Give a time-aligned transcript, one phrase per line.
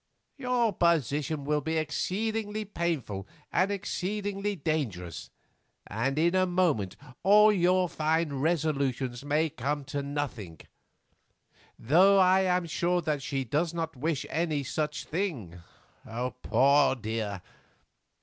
[0.39, 5.29] Your position will be exceedingly painful and exceedingly dangerous,
[5.85, 10.59] and in a moment all your fine resolutions may come to nothing;
[11.77, 15.61] though I am sure that she does not wish any such thing,
[16.41, 17.43] poor dear.